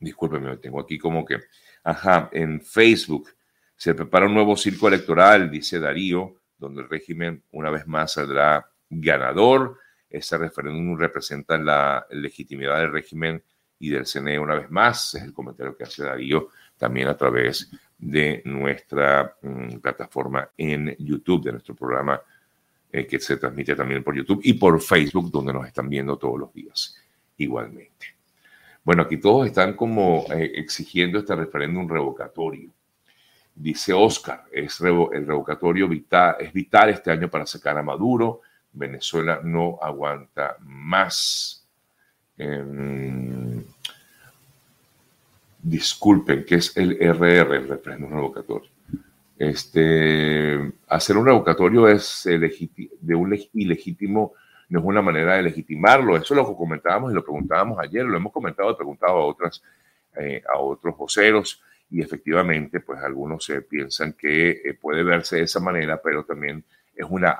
Discúlpenme, 0.00 0.56
tengo 0.56 0.80
aquí 0.80 0.98
como 0.98 1.24
que, 1.24 1.38
ajá, 1.84 2.28
en 2.32 2.60
Facebook 2.60 3.28
se 3.76 3.94
prepara 3.94 4.26
un 4.26 4.34
nuevo 4.34 4.56
circo 4.56 4.88
electoral, 4.88 5.50
dice 5.50 5.78
Darío, 5.78 6.40
donde 6.58 6.82
el 6.82 6.88
régimen 6.88 7.42
una 7.52 7.70
vez 7.70 7.86
más 7.86 8.14
saldrá 8.14 8.70
ganador. 8.88 9.78
Ese 10.08 10.38
referéndum 10.38 10.96
representa 10.96 11.58
la 11.58 12.06
legitimidad 12.10 12.78
del 12.78 12.92
régimen 12.92 13.42
y 13.78 13.90
del 13.90 14.06
CNE 14.06 14.38
una 14.38 14.54
vez 14.54 14.70
más. 14.70 15.14
Es 15.14 15.22
el 15.22 15.32
comentario 15.32 15.76
que 15.76 15.84
hace 15.84 16.04
Darío 16.04 16.48
también 16.76 17.08
a 17.08 17.16
través 17.16 17.70
de 17.98 18.42
nuestra 18.44 19.36
mm, 19.42 19.78
plataforma 19.78 20.50
en 20.56 20.94
YouTube, 20.98 21.44
de 21.44 21.52
nuestro 21.52 21.74
programa 21.74 22.20
eh, 22.92 23.06
que 23.06 23.18
se 23.18 23.36
transmite 23.36 23.74
también 23.74 24.04
por 24.04 24.14
YouTube 24.14 24.40
y 24.44 24.54
por 24.54 24.80
Facebook, 24.80 25.30
donde 25.30 25.52
nos 25.52 25.66
están 25.66 25.88
viendo 25.88 26.16
todos 26.16 26.38
los 26.38 26.52
días 26.52 26.96
igualmente. 27.38 28.16
Bueno, 28.84 29.02
aquí 29.02 29.16
todos 29.16 29.46
están 29.46 29.74
como 29.74 30.26
eh, 30.32 30.52
exigiendo 30.54 31.18
este 31.18 31.34
referéndum 31.34 31.88
revocatorio. 31.88 32.70
Dice 33.54 33.92
Oscar, 33.92 34.44
es 34.52 34.80
el 34.80 35.26
revocatorio 35.26 35.88
vital, 35.88 36.36
es 36.38 36.52
vital 36.52 36.90
este 36.90 37.10
año 37.10 37.28
para 37.28 37.46
sacar 37.46 37.76
a 37.78 37.82
Maduro. 37.82 38.42
Venezuela 38.76 39.40
no 39.42 39.78
aguanta 39.82 40.56
más. 40.60 41.66
Em, 42.38 43.64
disculpen, 45.62 46.44
¿qué 46.44 46.56
es 46.56 46.76
el 46.76 46.96
RR, 47.00 47.56
el 47.56 47.68
referéndum 47.68 48.10
revocatorio? 48.10 48.70
Este, 49.38 50.72
hacer 50.88 51.16
un 51.16 51.26
revocatorio 51.26 51.88
es 51.88 52.22
de 52.24 53.14
un 53.14 53.38
ilegítimo, 53.52 54.34
no 54.68 54.80
es 54.80 54.84
una 54.84 55.02
manera 55.02 55.36
de 55.36 55.42
legitimarlo. 55.42 56.16
Eso 56.16 56.34
es 56.34 56.38
lo 56.38 56.48
que 56.48 56.56
comentábamos 56.56 57.10
y 57.10 57.14
lo 57.14 57.22
preguntábamos 57.22 57.78
ayer, 57.78 58.04
lo 58.04 58.16
hemos 58.16 58.32
comentado 58.32 58.70
y 58.70 58.76
preguntado 58.76 59.18
a, 59.18 59.26
otras, 59.26 59.62
eh, 60.16 60.42
a 60.52 60.58
otros 60.58 60.96
voceros 60.96 61.62
y 61.90 62.02
efectivamente, 62.02 62.80
pues 62.80 63.00
algunos 63.00 63.44
se 63.44 63.62
piensan 63.62 64.14
que 64.14 64.50
eh, 64.50 64.74
puede 64.74 65.04
verse 65.04 65.36
de 65.36 65.42
esa 65.42 65.60
manera, 65.60 66.00
pero 66.02 66.24
también 66.24 66.64
es 66.94 67.06
una, 67.08 67.38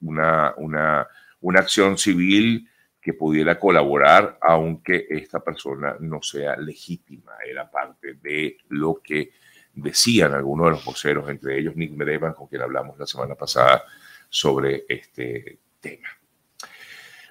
una, 0.00 0.54
una, 0.56 1.06
una 1.40 1.60
acción 1.60 1.98
civil 1.98 2.68
que 3.00 3.14
pudiera 3.14 3.58
colaborar, 3.58 4.36
aunque 4.42 5.06
esta 5.08 5.38
persona 5.38 5.96
no 6.00 6.20
sea 6.22 6.56
legítima. 6.56 7.34
Era 7.48 7.70
parte 7.70 8.14
de 8.14 8.58
lo 8.70 9.00
que 9.02 9.30
decían 9.72 10.32
algunos 10.32 10.66
de 10.66 10.70
los 10.72 10.84
voceros, 10.84 11.30
entre 11.30 11.58
ellos 11.58 11.76
Nick 11.76 11.92
Medevan, 11.92 12.32
con 12.32 12.48
quien 12.48 12.62
hablamos 12.62 12.98
la 12.98 13.06
semana 13.06 13.36
pasada 13.36 13.84
sobre 14.28 14.86
este 14.88 15.60
tema. 15.78 16.08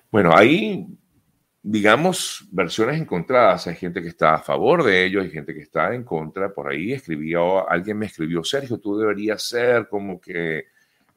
Bueno, 0.10 0.34
ahí, 0.34 0.88
digamos, 1.62 2.48
versiones 2.52 3.02
encontradas. 3.02 3.68
Hay 3.68 3.76
gente 3.76 4.02
que 4.02 4.08
está 4.08 4.36
a 4.36 4.42
favor 4.42 4.82
de 4.82 5.06
ello, 5.06 5.22
hay 5.22 5.30
gente 5.30 5.54
que 5.54 5.62
está 5.62 5.94
en 5.94 6.04
contra. 6.04 6.54
Por 6.54 6.72
ahí 6.72 6.94
escribió, 6.94 7.70
alguien 7.70 7.98
me 7.98 8.06
escribió, 8.06 8.46
Sergio, 8.46 8.78
tú 8.78 8.98
deberías 8.98 9.44
ser 9.44 9.90
como 9.90 10.22
que 10.22 10.68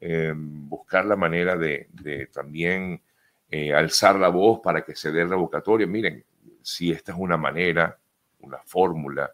eh, 0.01 0.33
buscar 0.35 1.05
la 1.05 1.17
manera 1.17 1.57
de, 1.57 1.89
también 2.33 3.03
eh, 3.51 3.73
alzar 3.73 4.17
la 4.17 4.29
voz 4.29 4.61
para 4.61 4.83
que 4.83 4.95
se 4.95 5.11
dé 5.11 5.23
el 5.23 5.31
revocatorio. 5.31 5.89
Miren, 5.89 6.25
si 6.63 6.93
esta 6.93 7.13
es 7.13 7.19
una 7.19 7.37
manera, 7.37 7.99
una 8.41 8.59
fórmula 8.59 9.33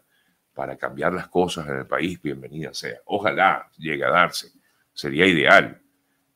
para 0.53 0.77
cambiar 0.77 1.13
las 1.13 1.27
cosas 1.27 1.67
en 1.67 1.77
el 1.77 1.85
país, 1.85 2.21
bienvenida 2.21 2.73
sea. 2.73 2.97
Ojalá 3.05 3.69
llegue 3.77 4.05
a 4.05 4.09
darse, 4.09 4.51
sería 4.93 5.25
ideal. 5.25 5.81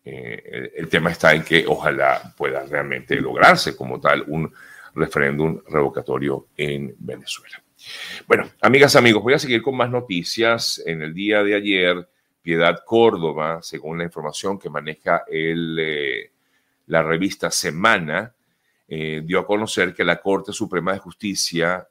Eh, 0.04 0.72
el, 0.76 0.90
tema 0.90 1.12
está 1.12 1.34
en 1.34 1.44
que 1.44 1.66
ojalá 1.68 2.34
pueda 2.38 2.66
realmente 2.66 3.16
lograrse 3.20 3.76
como 3.76 4.00
tal 4.00 4.24
un 4.28 4.52
referéndum 4.96 5.62
revocatorio 5.70 6.48
en 6.58 6.96
Venezuela. 7.00 7.62
Bueno, 8.28 8.50
amigas, 8.62 8.96
amigos, 8.96 9.24
voy 9.24 9.34
a 9.34 9.40
seguir 9.40 9.62
con 9.62 9.76
más 9.76 9.90
noticias. 9.90 10.82
En 10.86 11.02
el 11.02 11.14
día 11.14 11.44
de 11.44 11.56
ayer, 11.56 12.10
Piedad 12.42 12.84
Córdoba, 12.86 13.60
según 13.62 13.98
la 13.98 14.06
información 14.06 14.58
que 14.58 14.70
maneja 14.70 15.24
el, 15.28 15.78
eh, 15.80 16.32
la 16.88 17.04
revista 17.04 17.52
Semana, 17.52 18.34
eh, 18.88 19.22
dio 19.24 19.40
a 19.40 19.46
conocer 19.46 19.94
que 19.94 20.04
la 20.04 20.20
Corte 20.20 20.52
Suprema 20.52 20.94
de 20.94 21.00
Justicia 21.00 21.88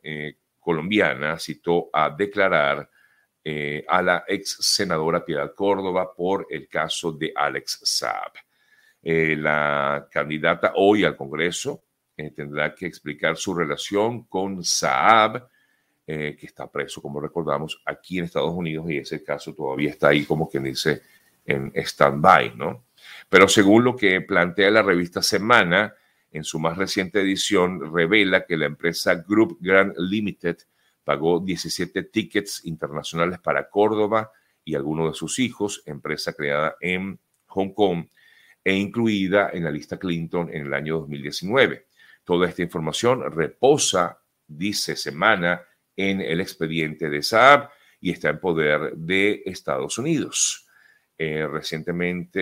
colombiana 0.59 1.39
citó 1.39 1.89
a 1.93 2.11
declarar 2.11 2.91
eh, 3.51 3.83
a 3.89 4.03
la 4.03 4.25
ex 4.29 4.59
senadora 4.61 5.25
Piedad 5.25 5.55
Córdoba 5.55 6.13
por 6.15 6.47
el 6.51 6.69
caso 6.69 7.13
de 7.13 7.33
Alex 7.35 7.81
Saab. 7.83 8.33
Eh, 9.03 9.37
la 9.39 10.07
candidata 10.11 10.73
hoy 10.75 11.05
al 11.05 11.17
Congreso 11.17 11.85
eh, 12.15 12.31
tendrá 12.33 12.75
que 12.75 12.85
explicar 12.85 13.39
su 13.39 13.55
relación 13.55 14.25
con 14.25 14.63
Saab, 14.63 15.49
que 16.09 16.47
está 16.47 16.71
preso, 16.71 17.03
como 17.03 17.21
recordamos, 17.21 17.83
aquí 17.85 18.19
en 18.19 18.25
Estados 18.25 18.55
Unidos 18.55 18.91
y 18.91 18.97
ese 18.97 19.23
caso 19.23 19.55
todavía 19.55 19.91
está 19.91 20.09
ahí 20.09 20.25
como 20.25 20.49
quien 20.49 20.65
dice 20.65 21.03
en 21.45 21.71
stand-by, 21.75 22.57
¿no? 22.57 22.87
Pero 23.29 23.47
según 23.47 23.85
lo 23.85 23.95
que 23.95 24.23
plantea 24.23 24.71
la 24.71 24.83
revista 24.83 25.21
Semana, 25.21 25.95
en 26.31 26.45
su 26.45 26.59
más 26.59 26.79
reciente 26.79 27.21
edición 27.21 27.93
revela 27.93 28.47
que 28.47 28.57
la 28.57 28.65
empresa 28.65 29.17
Group 29.17 29.59
Grand 29.61 29.95
Limited 29.99 30.57
pagó 31.05 31.41
17 31.41 32.05
tickets 32.05 32.65
internacionales 32.65 33.39
para 33.39 33.69
Córdoba 33.69 34.31
y 34.65 34.75
algunos 34.75 35.13
de 35.13 35.15
sus 35.15 35.39
hijos, 35.39 35.83
empresa 35.85 36.33
creada 36.33 36.77
en 36.81 37.19
Hong 37.47 37.75
Kong 37.75 38.07
e 38.65 38.75
incluida 38.75 39.51
en 39.53 39.65
la 39.65 39.71
lista 39.71 39.99
Clinton 39.99 40.49
en 40.53 40.67
el 40.67 40.75
año 40.75 41.01
2019. 41.01 41.87
Toda 42.25 42.49
esta 42.49 42.63
información 42.63 43.31
reposa, 43.31 44.21
dice 44.47 44.97
Semana, 44.97 45.63
en 45.99 46.21
el 46.21 46.41
expediente 46.41 47.11
de 47.11 47.23
Saab 47.23 47.71
y 48.01 48.13
está 48.13 48.31
en 48.31 48.39
poder 48.39 48.93
de 48.97 49.43
Estados 49.45 49.99
Unidos. 49.99 50.69
Eh, 51.19 51.45
recientemente, 51.49 52.39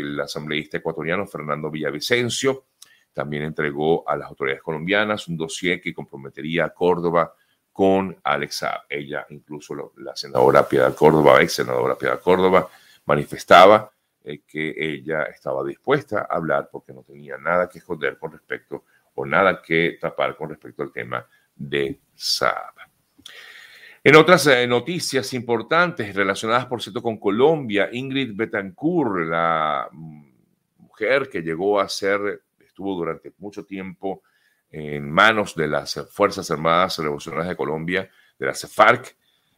el 0.00 0.18
asambleísta 0.20 0.78
ecuatoriano 0.78 1.28
Fernando 1.28 1.70
Villavicencio 1.70 2.66
también 3.12 3.44
entregó 3.44 4.08
a 4.08 4.16
las 4.16 4.28
autoridades 4.28 4.62
colombianas 4.62 5.28
un 5.28 5.36
dossier 5.36 5.80
que 5.80 5.94
comprometería 5.94 6.64
a 6.64 6.74
Córdoba 6.74 7.34
con 7.70 8.18
Alexa. 8.24 8.84
Ella, 8.88 9.24
incluso 9.30 9.92
la 9.98 10.16
senadora 10.16 10.68
Piedad 10.68 10.92
Córdoba, 10.96 11.40
ex 11.40 11.52
senadora 11.52 11.96
Piedad 11.96 12.20
Córdoba, 12.20 12.68
manifestaba 13.04 13.92
eh, 14.24 14.42
que 14.44 14.74
ella 14.76 15.22
estaba 15.24 15.64
dispuesta 15.64 16.26
a 16.28 16.34
hablar 16.34 16.68
porque 16.72 16.92
no 16.92 17.04
tenía 17.04 17.38
nada 17.38 17.68
que 17.68 17.78
esconder 17.78 18.18
con 18.18 18.32
respecto 18.32 18.84
o 19.14 19.24
nada 19.24 19.62
que 19.62 19.98
tapar 20.00 20.36
con 20.36 20.48
respecto 20.48 20.82
al 20.82 20.90
tema 20.90 21.24
de 21.54 22.00
Saab. 22.14 22.74
En 24.04 24.16
otras 24.16 24.46
eh, 24.48 24.66
noticias 24.66 25.32
importantes 25.32 26.14
relacionadas, 26.14 26.66
por 26.66 26.82
cierto, 26.82 27.02
con 27.02 27.18
Colombia, 27.18 27.88
Ingrid 27.92 28.34
Betancourt, 28.34 29.28
la 29.28 29.88
mm, 29.92 30.24
mujer 30.78 31.28
que 31.28 31.40
llegó 31.40 31.78
a 31.78 31.88
ser, 31.88 32.42
estuvo 32.58 32.96
durante 32.96 33.32
mucho 33.38 33.64
tiempo 33.64 34.22
en 34.70 35.08
manos 35.08 35.54
de 35.54 35.68
las 35.68 36.04
Fuerzas 36.10 36.50
Armadas 36.50 36.98
Revolucionarias 36.98 37.50
de 37.50 37.56
Colombia, 37.56 38.10
de 38.38 38.46
las 38.46 38.68
FARC, 38.72 39.16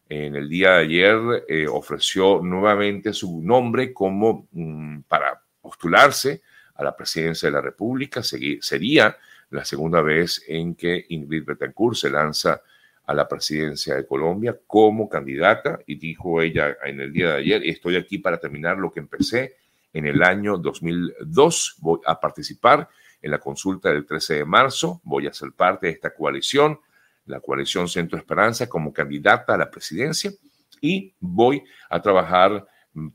en 0.08 0.36
el 0.36 0.48
día 0.48 0.72
de 0.72 0.80
ayer 0.80 1.44
eh, 1.48 1.66
ofreció 1.66 2.40
nuevamente 2.42 3.12
su 3.12 3.40
nombre 3.40 3.92
como 3.94 4.48
mm, 4.52 5.00
para 5.08 5.40
postularse 5.60 6.42
a 6.74 6.84
la 6.84 6.94
presidencia 6.94 7.48
de 7.48 7.54
la 7.54 7.62
República. 7.62 8.22
sería 8.22 9.16
la 9.54 9.64
segunda 9.64 10.02
vez 10.02 10.44
en 10.48 10.74
que 10.74 11.06
Ingrid 11.10 11.44
Betancourt 11.44 11.96
se 11.96 12.10
lanza 12.10 12.60
a 13.06 13.14
la 13.14 13.28
presidencia 13.28 13.94
de 13.94 14.04
Colombia 14.04 14.58
como 14.66 15.08
candidata 15.08 15.78
y 15.86 15.94
dijo 15.94 16.42
ella 16.42 16.76
en 16.84 17.00
el 17.00 17.12
día 17.12 17.30
de 17.30 17.36
ayer, 17.36 17.62
estoy 17.64 17.94
aquí 17.94 18.18
para 18.18 18.38
terminar 18.38 18.78
lo 18.78 18.90
que 18.90 18.98
empecé 18.98 19.56
en 19.92 20.06
el 20.06 20.24
año 20.24 20.58
2002, 20.58 21.76
voy 21.78 22.00
a 22.04 22.18
participar 22.18 22.88
en 23.22 23.30
la 23.30 23.38
consulta 23.38 23.90
del 23.90 24.04
13 24.04 24.34
de 24.34 24.44
marzo, 24.44 25.00
voy 25.04 25.28
a 25.28 25.32
ser 25.32 25.52
parte 25.52 25.86
de 25.86 25.92
esta 25.92 26.12
coalición, 26.12 26.80
la 27.26 27.38
coalición 27.38 27.86
Centro 27.88 28.18
Esperanza, 28.18 28.68
como 28.68 28.92
candidata 28.92 29.54
a 29.54 29.58
la 29.58 29.70
presidencia 29.70 30.32
y 30.80 31.14
voy 31.20 31.62
a 31.88 32.02
trabajar 32.02 32.66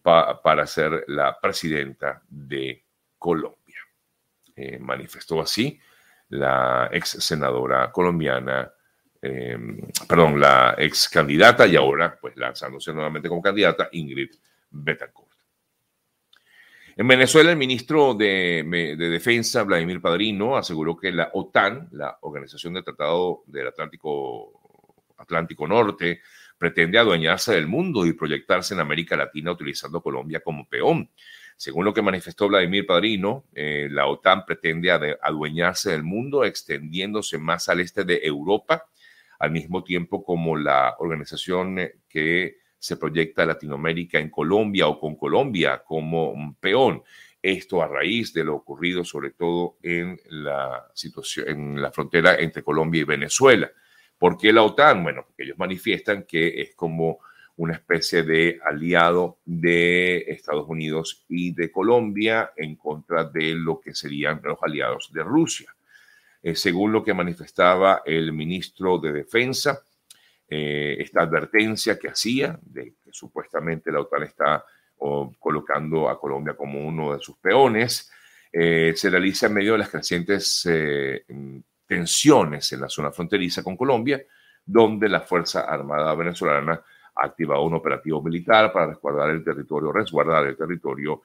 para 0.01 0.65
ser 0.67 1.03
la 1.07 1.37
presidenta 1.37 2.21
de 2.29 2.81
Colombia. 3.17 3.79
Eh, 4.55 4.79
manifestó 4.79 5.41
así 5.41 5.79
la 6.29 6.89
ex 6.91 7.09
senadora 7.23 7.91
colombiana 7.91 8.71
Em, 9.21 9.81
perdón, 10.07 10.39
la 10.39 10.75
ex 10.77 11.09
candidata 11.09 11.67
y 11.67 11.75
ahora, 11.75 12.17
pues 12.19 12.37
lanzándose 12.37 12.93
nuevamente 12.93 13.27
como 13.27 13.41
candidata, 13.41 13.89
Ingrid 13.91 14.29
Betancourt. 14.69 15.29
En 16.95 17.07
Venezuela, 17.07 17.51
el 17.51 17.57
ministro 17.57 18.13
de, 18.13 18.95
Defensa, 18.97 19.63
Vladimir 19.63 20.01
Padrino, 20.01 20.57
aseguró 20.57 20.97
que 20.97 21.11
la 21.11 21.29
OTAN, 21.33 21.89
la 21.91 22.17
Organización 22.21 22.73
del 22.73 22.83
Tratado 22.83 23.43
del 23.45 23.67
Atlántico, 23.67 25.13
Atlántico 25.17 25.67
Norte, 25.67 26.21
pretende 26.57 26.99
adueñarse 26.99 27.53
del 27.53 27.67
mundo 27.67 28.05
y 28.05 28.13
proyectarse 28.13 28.73
en 28.73 28.81
América 28.81 29.15
Latina 29.15 29.51
utilizando 29.51 30.01
Colombia 30.01 30.41
como 30.41 30.67
peón. 30.67 31.09
Según 31.59 31.83
lo 31.83 31.93
que 31.93 32.01
manifestó 32.01 32.47
Vladimir 32.47 32.85
Padrino, 32.85 33.43
eh, 33.53 33.89
la 33.91 34.07
OTAN 34.07 34.45
pretende 34.45 34.91
adueñarse 35.21 35.91
del 35.91 36.03
mundo 36.03 36.45
extendiéndose 36.45 37.37
más 37.37 37.67
al 37.67 37.81
este 37.81 38.05
de 38.05 38.21
Europa 38.23 38.85
al 39.39 39.51
mismo 39.51 39.83
tiempo 39.83 40.23
como 40.23 40.55
la 40.55 40.95
organización 40.99 41.77
que 42.07 42.59
se 42.77 42.95
proyecta 42.95 43.45
Latinoamérica 43.45 44.19
en 44.19 44.29
Colombia 44.29 44.87
o 44.87 44.97
con 44.97 45.17
Colombia 45.17 45.83
como 45.85 46.31
un 46.31 46.55
peón. 46.55 47.03
Esto 47.41 47.83
a 47.83 47.89
raíz 47.89 48.33
de 48.33 48.45
lo 48.45 48.55
ocurrido 48.55 49.03
sobre 49.03 49.31
todo 49.31 49.79
en 49.83 50.17
la 50.29 50.89
situación, 50.93 51.49
en 51.49 51.81
la 51.81 51.91
frontera 51.91 52.35
entre 52.39 52.63
Colombia 52.63 53.01
y 53.01 53.03
Venezuela. 53.03 53.69
¿Por 54.17 54.37
qué 54.37 54.53
la 54.53 54.63
OTAN? 54.63 55.03
Bueno, 55.03 55.27
ellos 55.37 55.57
manifiestan 55.57 56.23
que 56.23 56.61
es 56.61 56.73
como 56.73 57.19
una 57.59 57.73
especie 57.73 58.23
de 58.23 58.57
aliado 58.63 59.39
de 59.43 60.19
Estados 60.29 60.65
Unidos 60.69 61.25
y 61.27 61.53
de 61.53 61.69
Colombia 61.69 62.53
en 62.55 62.77
contra 62.77 63.25
de 63.25 63.53
lo 63.53 63.81
que 63.81 63.93
serían 63.93 64.39
los 64.41 64.57
aliados 64.61 65.11
de 65.11 65.23
Rusia. 65.23 65.75
eh, 66.41 66.55
según 66.55 66.93
lo 66.93 67.03
que 67.03 67.13
manifestaba 67.13 68.01
el 68.05 68.31
ministro 68.31 68.97
de 68.97 69.11
Defensa, 69.11 69.83
eh, 70.47 70.95
esta 70.99 71.23
advertencia 71.23 71.99
que 71.99 72.07
hacía 72.07 72.57
de 72.61 72.93
que 73.03 73.11
supuestamente 73.11 73.91
la 73.91 73.99
OTAN 73.99 74.23
está 74.23 74.63
colocando 74.97 76.09
a 76.09 76.17
Colombia 76.17 76.55
como 76.55 76.85
uno 76.85 77.13
de 77.13 77.19
sus 77.19 77.37
peones, 77.39 78.09
eh, 78.53 78.93
se 78.95 79.09
realiza 79.09 79.47
en 79.47 79.53
medio 79.53 79.73
de 79.73 79.79
las 79.79 79.89
crecientes 79.89 80.67
tensiones 81.85 82.71
en 82.71 82.81
la 82.81 82.89
zona 82.89 83.11
fronteriza 83.11 83.63
con 83.63 83.75
Colombia, 83.75 84.21
donde 84.65 85.09
la 85.09 85.21
Fuerza 85.21 85.61
Armada 85.61 86.15
venezolana 86.15 86.81
activado 87.25 87.63
un 87.63 87.75
operativo 87.75 88.21
militar 88.21 88.71
para 88.71 88.87
resguardar 88.87 89.29
el 89.31 89.43
territorio, 89.43 89.91
resguardar 89.91 90.47
el 90.47 90.57
territorio 90.57 91.21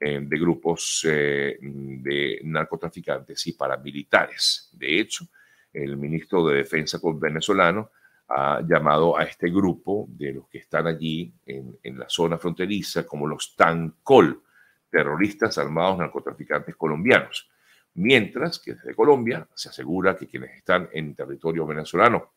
de 0.00 0.38
grupos 0.38 1.00
de 1.04 2.40
narcotraficantes 2.44 3.46
y 3.46 3.52
paramilitares. 3.52 4.68
De 4.72 5.00
hecho, 5.00 5.24
el 5.72 5.96
ministro 5.96 6.46
de 6.46 6.58
Defensa 6.58 6.98
venezolano 7.02 7.90
ha 8.28 8.62
llamado 8.66 9.16
a 9.18 9.24
este 9.24 9.50
grupo 9.50 10.06
de 10.08 10.32
los 10.32 10.48
que 10.48 10.58
están 10.58 10.86
allí 10.86 11.32
en, 11.44 11.98
la 11.98 12.08
zona 12.08 12.38
fronteriza 12.38 13.04
como 13.06 13.26
los 13.26 13.54
TANCOL, 13.54 14.42
terroristas 14.88 15.58
armados 15.58 15.98
narcotraficantes 15.98 16.76
colombianos. 16.76 17.50
Mientras 17.94 18.58
que 18.58 18.74
desde 18.74 18.94
Colombia 18.94 19.46
se 19.54 19.68
asegura 19.68 20.16
que 20.16 20.26
quienes 20.26 20.56
están 20.56 20.88
en 20.92 21.14
territorio 21.14 21.66
venezolano 21.66 22.32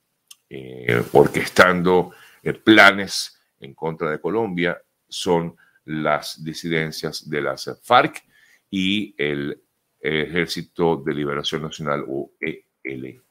eh, 0.49 1.03
orquestando 1.13 2.11
eh, 2.13 2.26
planes 2.55 3.39
en 3.59 3.73
contra 3.73 4.11
de 4.11 4.19
Colombia 4.19 4.81
son 5.07 5.55
las 5.85 6.43
disidencias 6.43 7.29
de 7.29 7.41
las 7.41 7.79
FARC 7.83 8.23
y 8.69 9.15
el 9.17 9.61
Ejército 9.99 10.97
de 10.97 11.13
Liberación 11.13 11.63
Nacional 11.63 12.05
o 12.07 12.31
ELN. 12.39 13.21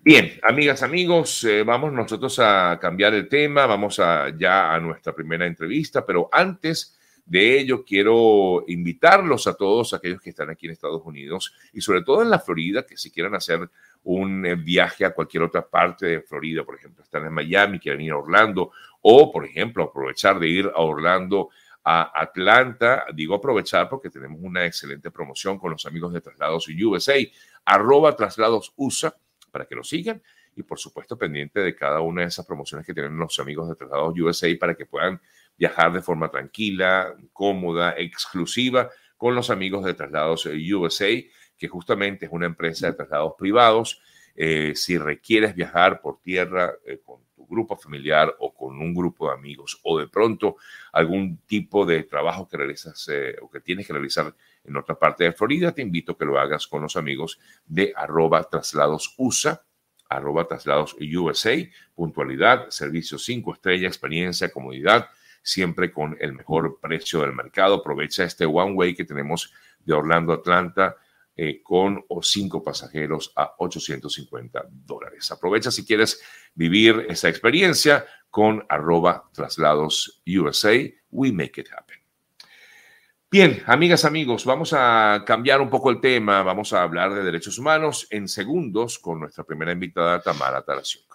Bien, 0.00 0.38
amigas, 0.42 0.82
amigos, 0.82 1.44
eh, 1.44 1.62
vamos 1.64 1.92
nosotros 1.92 2.38
a 2.38 2.78
cambiar 2.80 3.14
el 3.14 3.28
tema, 3.28 3.66
vamos 3.66 3.96
ya 4.38 4.72
a 4.72 4.80
nuestra 4.80 5.12
primera 5.14 5.44
entrevista, 5.44 6.06
pero 6.06 6.28
antes 6.32 6.97
de 7.28 7.60
ello 7.60 7.84
quiero 7.84 8.64
invitarlos 8.68 9.46
a 9.46 9.54
todos 9.54 9.92
aquellos 9.92 10.20
que 10.22 10.30
están 10.30 10.48
aquí 10.48 10.64
en 10.64 10.72
Estados 10.72 11.02
Unidos 11.04 11.54
y 11.74 11.82
sobre 11.82 12.02
todo 12.02 12.22
en 12.22 12.30
la 12.30 12.38
Florida, 12.38 12.86
que 12.86 12.96
si 12.96 13.10
quieren 13.10 13.34
hacer 13.34 13.68
un 14.04 14.46
eh, 14.46 14.54
viaje 14.54 15.04
a 15.04 15.12
cualquier 15.12 15.42
otra 15.42 15.68
parte 15.68 16.06
de 16.06 16.20
Florida, 16.22 16.64
por 16.64 16.76
ejemplo, 16.76 17.04
están 17.04 17.26
en 17.26 17.34
Miami, 17.34 17.78
quieren 17.78 18.00
ir 18.00 18.12
a 18.12 18.16
Orlando, 18.16 18.72
o 19.02 19.30
por 19.30 19.44
ejemplo, 19.44 19.84
aprovechar 19.84 20.38
de 20.40 20.48
ir 20.48 20.70
a 20.74 20.80
Orlando 20.80 21.50
a 21.84 22.10
Atlanta. 22.18 23.04
Digo 23.14 23.34
aprovechar 23.34 23.90
porque 23.90 24.08
tenemos 24.08 24.40
una 24.40 24.64
excelente 24.64 25.10
promoción 25.10 25.58
con 25.58 25.70
los 25.70 25.84
amigos 25.84 26.14
de 26.14 26.22
Traslados 26.22 26.66
USA, 26.68 27.16
arroba 27.66 28.16
Traslados 28.16 28.72
USA 28.76 29.14
para 29.50 29.66
que 29.66 29.74
lo 29.74 29.84
sigan 29.84 30.22
y 30.56 30.62
por 30.62 30.78
supuesto 30.78 31.18
pendiente 31.18 31.60
de 31.60 31.74
cada 31.74 32.00
una 32.00 32.22
de 32.22 32.28
esas 32.28 32.46
promociones 32.46 32.86
que 32.86 32.94
tienen 32.94 33.16
los 33.16 33.38
amigos 33.38 33.68
de 33.68 33.74
Traslados 33.74 34.18
USA 34.18 34.48
para 34.58 34.74
que 34.74 34.86
puedan 34.86 35.20
viajar 35.58 35.92
de 35.92 36.00
forma 36.00 36.30
tranquila, 36.30 37.14
cómoda, 37.32 37.94
exclusiva 37.96 38.90
con 39.16 39.34
los 39.34 39.50
amigos 39.50 39.84
de 39.84 39.94
Traslados 39.94 40.46
USA, 40.46 41.08
que 41.58 41.68
justamente 41.68 42.26
es 42.26 42.32
una 42.32 42.46
empresa 42.46 42.86
de 42.86 42.92
traslados 42.94 43.34
privados. 43.36 44.00
Eh, 44.40 44.74
si 44.76 44.96
requieres 44.96 45.56
viajar 45.56 46.00
por 46.00 46.20
tierra 46.20 46.72
eh, 46.86 47.00
con 47.04 47.24
tu 47.34 47.44
grupo 47.44 47.76
familiar 47.76 48.32
o 48.38 48.54
con 48.54 48.78
un 48.78 48.94
grupo 48.94 49.26
de 49.26 49.34
amigos 49.34 49.80
o 49.82 49.98
de 49.98 50.06
pronto 50.06 50.58
algún 50.92 51.38
tipo 51.38 51.84
de 51.84 52.04
trabajo 52.04 52.48
que 52.48 52.56
realizas 52.56 53.08
eh, 53.12 53.34
o 53.42 53.50
que 53.50 53.60
tienes 53.60 53.84
que 53.84 53.92
realizar 53.92 54.32
en 54.62 54.76
otra 54.76 54.96
parte 54.96 55.24
de 55.24 55.32
Florida, 55.32 55.72
te 55.72 55.82
invito 55.82 56.12
a 56.12 56.18
que 56.18 56.24
lo 56.24 56.38
hagas 56.38 56.68
con 56.68 56.82
los 56.82 56.96
amigos 56.96 57.40
de 57.66 57.92
arroba 57.96 58.44
traslados 58.44 59.12
USA, 59.16 59.60
arroba 60.08 60.46
traslados 60.46 60.94
USA, 61.00 61.56
puntualidad, 61.96 62.70
servicio 62.70 63.18
5 63.18 63.54
estrellas, 63.54 63.88
experiencia, 63.88 64.52
comodidad, 64.52 65.08
siempre 65.42 65.92
con 65.92 66.16
el 66.20 66.32
mejor 66.32 66.78
precio 66.80 67.20
del 67.20 67.32
mercado. 67.32 67.76
Aprovecha 67.76 68.24
este 68.24 68.44
one 68.46 68.72
way 68.72 68.94
que 68.94 69.04
tenemos 69.04 69.52
de 69.84 69.94
Orlando 69.94 70.32
a 70.32 70.36
Atlanta 70.36 70.96
eh, 71.36 71.62
con 71.62 72.04
o 72.08 72.22
cinco 72.22 72.64
pasajeros 72.64 73.32
a 73.36 73.54
850 73.58 74.66
dólares. 74.70 75.30
Aprovecha 75.30 75.70
si 75.70 75.86
quieres 75.86 76.20
vivir 76.54 77.06
esa 77.08 77.28
experiencia 77.28 78.04
con 78.28 78.66
arroba 78.68 79.30
traslados 79.32 80.20
USA. 80.26 80.74
We 81.10 81.32
make 81.32 81.60
it 81.60 81.68
happen. 81.72 81.98
Bien, 83.30 83.62
amigas, 83.66 84.06
amigos, 84.06 84.46
vamos 84.46 84.72
a 84.72 85.22
cambiar 85.26 85.60
un 85.60 85.68
poco 85.68 85.90
el 85.90 86.00
tema, 86.00 86.42
vamos 86.42 86.72
a 86.72 86.82
hablar 86.82 87.12
de 87.12 87.22
derechos 87.22 87.58
humanos 87.58 88.06
en 88.10 88.26
segundos 88.26 88.98
con 88.98 89.20
nuestra 89.20 89.44
primera 89.44 89.70
invitada, 89.70 90.22
Tamara 90.22 90.62
Taración. 90.62 91.07